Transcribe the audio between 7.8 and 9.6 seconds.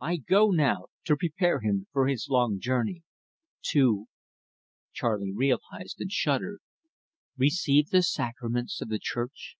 the sacraments of the Church?